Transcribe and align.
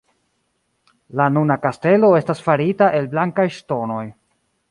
La 1.19 1.27
nuna 1.35 1.57
kastelo 1.65 2.09
estas 2.21 2.41
farita 2.47 2.89
el 3.01 3.11
blankaj 3.13 3.49
ŝtonoj. 3.61 4.03